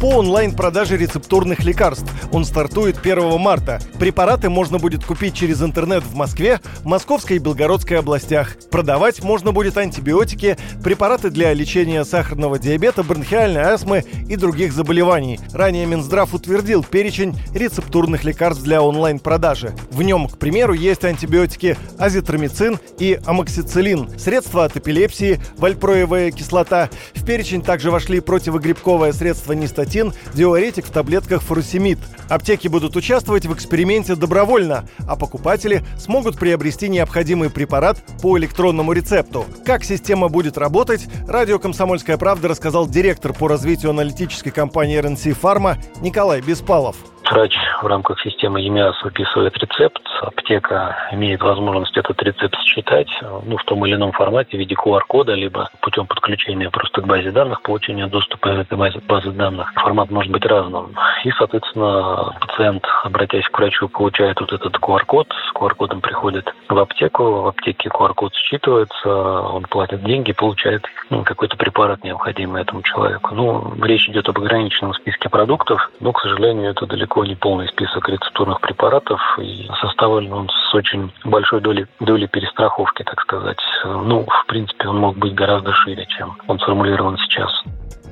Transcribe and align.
по 0.00 0.06
онлайн-продаже 0.16 0.96
рецептурных 0.96 1.62
лекарств. 1.62 2.10
Он 2.32 2.46
стартует 2.46 2.98
1 2.98 3.38
марта. 3.38 3.80
Препараты 3.98 4.48
можно 4.48 4.78
будет 4.78 5.04
купить 5.04 5.34
через 5.34 5.62
интернет 5.62 6.02
в 6.02 6.14
Москве, 6.14 6.60
Московской 6.84 7.36
и 7.36 7.38
Белгородской 7.38 7.98
областях. 7.98 8.56
Продавать 8.70 9.22
можно 9.22 9.52
будет 9.52 9.76
антибиотики, 9.76 10.56
препараты 10.82 11.28
для 11.28 11.52
лечения 11.52 12.04
сахарного 12.04 12.58
диабета, 12.58 13.02
бронхиальной 13.02 13.60
астмы 13.60 14.04
и 14.26 14.36
других 14.36 14.72
заболеваний. 14.72 15.38
Ранее 15.52 15.84
Минздрав 15.84 16.32
утвердил 16.32 16.82
перечень 16.82 17.38
рецептурных 17.54 18.24
лекарств 18.24 18.62
для 18.62 18.82
онлайн-продажи. 18.82 19.74
В 19.90 20.00
нем, 20.02 20.28
к 20.28 20.38
примеру, 20.38 20.72
есть 20.72 21.04
антибиотики 21.04 21.76
азитромицин 21.98 22.78
и 22.98 23.20
амоксициллин, 23.26 24.18
средства 24.18 24.64
от 24.64 24.78
эпилепсии, 24.78 25.40
вальпроевая 25.58 26.30
кислота. 26.30 26.88
В 27.14 27.22
перечень 27.26 27.60
также 27.60 27.90
вошли 27.90 28.20
противогрибковое 28.20 29.12
средство 29.12 29.52
нистатин, 29.52 29.89
диуретик 30.34 30.86
в 30.86 30.90
таблетках 30.90 31.42
фуросемид. 31.42 31.98
Аптеки 32.28 32.68
будут 32.68 32.96
участвовать 32.96 33.46
в 33.46 33.52
эксперименте 33.52 34.14
добровольно, 34.14 34.88
а 35.06 35.16
покупатели 35.16 35.82
смогут 35.98 36.38
приобрести 36.38 36.88
необходимый 36.88 37.50
препарат 37.50 37.98
по 38.22 38.38
электронному 38.38 38.92
рецепту. 38.92 39.44
Как 39.64 39.84
система 39.84 40.28
будет 40.28 40.56
работать, 40.56 41.06
радио 41.26 41.58
«Комсомольская 41.58 42.16
правда» 42.16 42.48
рассказал 42.48 42.86
директор 42.86 43.32
по 43.32 43.48
развитию 43.48 43.90
аналитической 43.90 44.50
компании 44.50 44.98
РНС 44.98 45.22
Фарма 45.40 45.78
Николай 46.00 46.40
Беспалов. 46.40 46.96
Врач 47.30 47.56
в 47.80 47.86
рамках 47.86 48.20
системы 48.20 48.60
ЕМИАС 48.60 49.04
выписывает 49.04 49.56
рецепт, 49.56 50.02
аптека 50.20 50.96
имеет 51.12 51.40
возможность 51.42 51.96
этот 51.96 52.20
рецепт 52.24 52.58
считать 52.64 53.08
ну, 53.46 53.56
в 53.56 53.62
том 53.64 53.86
или 53.86 53.94
ином 53.94 54.10
формате 54.10 54.56
в 54.56 54.60
виде 54.60 54.74
QR-кода, 54.74 55.34
либо 55.34 55.70
путем 55.80 56.08
подключения 56.08 56.70
просто 56.70 57.02
к 57.02 57.06
базе 57.06 57.30
данных, 57.30 57.62
получения 57.62 58.08
доступа 58.08 58.48
к 58.48 58.58
этой 58.58 58.76
базе, 58.76 58.98
базе 59.06 59.30
данных. 59.30 59.72
Формат 59.76 60.10
может 60.10 60.32
быть 60.32 60.44
разным. 60.44 60.92
И, 61.22 61.30
соответственно, 61.30 62.34
пациент, 62.40 62.84
обратясь 63.04 63.48
к 63.48 63.56
врачу, 63.56 63.88
получает 63.88 64.40
вот 64.40 64.52
этот 64.52 64.74
QR-код. 64.76 65.28
С 65.48 65.54
QR-кодом 65.54 66.00
приходит 66.00 66.52
в 66.68 66.78
аптеку, 66.78 67.42
в 67.42 67.46
аптеке 67.46 67.90
QR-код 67.90 68.32
считывается, 68.34 69.06
он 69.06 69.62
платит 69.64 70.02
деньги, 70.02 70.32
получает 70.32 70.84
ну, 71.10 71.22
какой-то 71.22 71.56
препарат, 71.56 72.02
необходимый 72.02 72.62
этому 72.62 72.82
человеку. 72.82 73.34
Ну, 73.36 73.72
речь 73.82 74.08
идет 74.08 74.28
об 74.28 74.38
ограниченном 74.38 74.94
списке 74.94 75.28
продуктов, 75.28 75.90
но, 76.00 76.12
к 76.12 76.20
сожалению, 76.20 76.72
это 76.72 76.86
далеко 76.86 77.19
далеко 77.20 77.24
не 77.24 77.34
полный 77.34 77.68
список 77.68 78.08
рецептурных 78.08 78.60
препаратов, 78.60 79.20
и 79.38 79.68
составлен 79.80 80.32
он 80.32 80.48
с 80.48 80.74
очень 80.74 81.12
большой 81.24 81.60
долей, 81.60 81.86
долей 82.00 82.26
перестраховки, 82.26 83.02
так 83.02 83.20
сказать. 83.20 83.58
Ну, 83.84 84.24
в 84.24 84.46
принципе, 84.46 84.88
он 84.88 84.98
мог 84.98 85.16
быть 85.16 85.34
гораздо 85.34 85.72
шире, 85.72 86.06
чем 86.06 86.36
он 86.46 86.58
сформулирован 86.58 87.18
сейчас. 87.18 87.50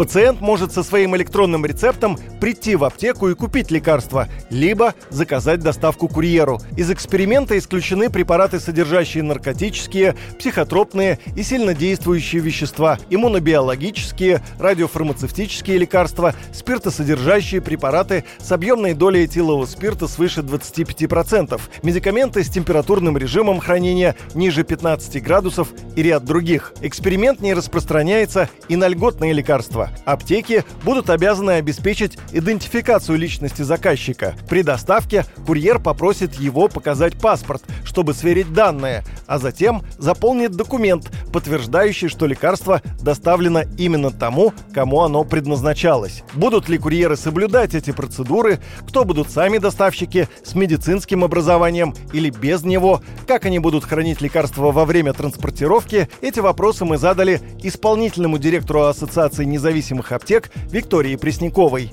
Пациент 0.00 0.40
может 0.40 0.72
со 0.72 0.82
своим 0.82 1.14
электронным 1.14 1.66
рецептом 1.66 2.18
прийти 2.40 2.74
в 2.74 2.84
аптеку 2.84 3.28
и 3.28 3.34
купить 3.34 3.70
лекарство, 3.70 4.28
либо 4.48 4.94
заказать 5.10 5.60
доставку 5.60 6.08
курьеру. 6.08 6.58
Из 6.74 6.90
эксперимента 6.90 7.58
исключены 7.58 8.08
препараты, 8.08 8.60
содержащие 8.60 9.22
наркотические, 9.22 10.16
психотропные 10.38 11.18
и 11.36 11.42
сильнодействующие 11.42 12.40
вещества, 12.40 12.98
иммунобиологические, 13.10 14.42
радиофармацевтические 14.58 15.76
лекарства, 15.76 16.34
спиртосодержащие 16.54 17.60
препараты 17.60 18.24
с 18.38 18.50
объемной 18.52 18.94
долей 18.94 19.26
этилового 19.26 19.66
спирта 19.66 20.08
свыше 20.08 20.40
25%, 20.40 21.60
медикаменты 21.82 22.42
с 22.42 22.48
температурным 22.48 23.18
режимом 23.18 23.60
хранения 23.60 24.16
ниже 24.34 24.64
15 24.64 25.22
градусов 25.22 25.68
и 25.94 26.02
ряд 26.02 26.24
других. 26.24 26.72
Эксперимент 26.80 27.40
не 27.40 27.52
распространяется 27.52 28.48
и 28.70 28.76
на 28.76 28.88
льготные 28.88 29.34
лекарства. 29.34 29.89
Аптеки 30.04 30.64
будут 30.84 31.10
обязаны 31.10 31.52
обеспечить 31.52 32.18
идентификацию 32.32 33.18
личности 33.18 33.62
заказчика. 33.62 34.34
При 34.48 34.62
доставке 34.62 35.24
курьер 35.46 35.78
попросит 35.78 36.34
его 36.34 36.68
показать 36.68 37.18
паспорт, 37.18 37.62
чтобы 37.84 38.14
сверить 38.14 38.52
данные, 38.52 39.04
а 39.26 39.38
затем 39.38 39.82
заполнит 39.98 40.52
документ, 40.52 41.10
подтверждающий, 41.32 42.08
что 42.08 42.26
лекарство 42.26 42.82
доставлено 43.00 43.62
именно 43.78 44.10
тому, 44.10 44.52
кому 44.72 45.02
оно 45.02 45.24
предназначалось. 45.24 46.22
Будут 46.34 46.68
ли 46.68 46.78
курьеры 46.78 47.16
соблюдать 47.16 47.74
эти 47.74 47.90
процедуры, 47.90 48.60
кто 48.86 49.04
будут 49.04 49.30
сами 49.30 49.58
доставщики 49.58 50.28
с 50.44 50.54
медицинским 50.54 51.24
образованием 51.24 51.94
или 52.12 52.30
без 52.30 52.62
него, 52.64 53.02
как 53.26 53.44
они 53.44 53.58
будут 53.58 53.84
хранить 53.84 54.20
лекарства 54.20 54.72
во 54.72 54.84
время 54.84 55.12
транспортировки, 55.12 56.08
эти 56.20 56.40
вопросы 56.40 56.84
мы 56.84 56.96
задали 56.96 57.40
исполнительному 57.62 58.38
директору 58.38 58.82
Ассоциации 58.82 59.44
независимых 59.44 59.79
независимых 59.80 60.12
аптек 60.12 60.50
Виктории 60.70 61.16
Пресняковой. 61.16 61.92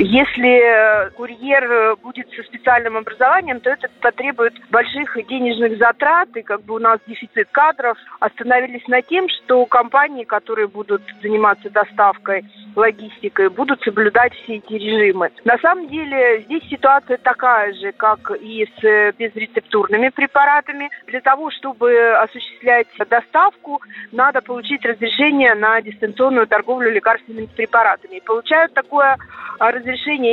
Если 0.00 1.10
курьер 1.16 1.96
будет 1.96 2.30
со 2.30 2.44
специальным 2.44 2.96
образованием, 2.96 3.58
то 3.58 3.70
это 3.70 3.88
потребует 4.00 4.54
больших 4.70 5.16
денежных 5.26 5.76
затрат, 5.78 6.28
и 6.36 6.42
как 6.42 6.62
бы 6.62 6.74
у 6.74 6.78
нас 6.78 7.00
дефицит 7.08 7.48
кадров. 7.50 7.98
Остановились 8.20 8.86
на 8.86 9.02
тем, 9.02 9.28
что 9.28 9.66
компании, 9.66 10.22
которые 10.22 10.68
будут 10.68 11.02
заниматься 11.20 11.68
доставкой, 11.68 12.44
логистикой, 12.76 13.48
будут 13.48 13.82
соблюдать 13.82 14.32
все 14.34 14.58
эти 14.58 14.74
режимы. 14.74 15.30
На 15.44 15.58
самом 15.58 15.88
деле 15.88 16.42
здесь 16.42 16.62
ситуация 16.70 17.16
такая 17.16 17.72
же, 17.74 17.90
как 17.90 18.30
и 18.40 18.68
с 18.80 19.12
безрецептурными 19.18 20.10
препаратами. 20.10 20.90
Для 21.08 21.20
того, 21.20 21.50
чтобы 21.50 22.12
осуществлять 22.12 22.86
доставку, 23.10 23.82
надо 24.12 24.42
получить 24.42 24.84
разрешение 24.84 25.56
на 25.56 25.82
дистанционную 25.82 26.46
торговлю 26.46 26.92
лекарственными 26.92 27.46
препаратами. 27.46 28.20
Получают 28.24 28.74
такое 28.74 29.16
разрешение 29.58 29.87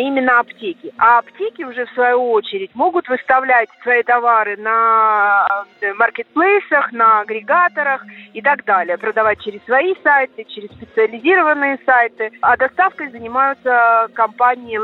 именно 0.08 0.40
аптеки. 0.40 0.94
А 0.98 1.20
аптеки 1.20 1.64
уже 1.64 1.86
в 1.86 1.92
свою 1.92 2.32
очередь 2.32 2.74
могут 2.74 3.08
выставлять 3.08 3.70
свои 3.84 4.04
товары 4.04 4.58
на 4.58 5.66
э, 5.82 5.94
маркетплейсах, 5.94 6.92
на 6.92 7.22
агрегаторах 7.22 8.06
и 8.34 8.42
так 8.42 8.66
далее. 8.66 8.98
Продавать 8.98 9.42
через 9.42 9.64
свои 9.66 9.94
сайты, 10.04 10.46
через 10.46 10.70
специализированные 10.72 11.80
сайты. 11.86 12.32
А 12.42 12.58
доставкой 12.58 13.12
занимаются 13.12 14.10
компании 14.14 14.78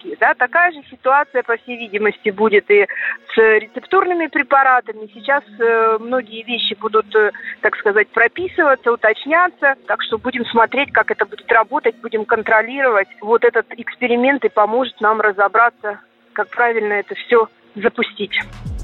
логистические 0.00 0.16
Да, 0.20 0.34
такая 0.34 0.72
же 0.72 0.82
ситуация, 0.90 1.42
по 1.42 1.56
всей 1.56 1.76
видимости, 1.76 2.30
будет 2.30 2.70
и 2.70 2.86
с 3.34 3.36
рецептурными 3.36 4.26
препаратами. 4.26 5.10
Сейчас 5.14 5.42
э, 5.58 5.98
многие 6.00 6.42
вещи 6.42 6.74
будут, 6.74 7.14
э, 7.14 7.30
так 7.60 7.76
сказать, 7.76 8.08
прописываться, 8.08 8.92
уточняться. 8.92 9.74
Так 9.86 10.02
что 10.02 10.18
будем 10.18 10.44
смотреть, 10.46 10.92
как 10.92 11.10
это 11.10 11.24
будет 11.26 11.50
работать, 11.52 11.96
будем 12.00 12.24
контролировать. 12.24 13.08
Вот 13.20 13.44
этот 13.44 13.66
эксперимент 13.76 14.44
и 14.44 14.48
поможет 14.48 15.00
нам 15.00 15.20
разобраться, 15.20 16.00
как 16.32 16.48
правильно 16.48 16.94
это 16.94 17.14
все 17.14 17.48
запустить. 17.74 18.38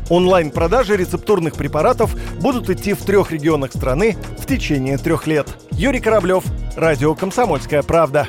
Онлайн-продажи 0.08 0.96
рецептурных 0.96 1.56
препаратов 1.56 2.14
будут 2.40 2.70
идти 2.70 2.94
в 2.94 3.04
трех 3.04 3.32
регионах 3.32 3.72
страны 3.72 4.14
в 4.38 4.46
течение 4.46 4.98
трех 4.98 5.26
лет. 5.26 5.48
Юрий 5.72 6.00
Кораблев, 6.00 6.44
Радио 6.76 7.16
«Комсомольская 7.16 7.82
правда». 7.82 8.28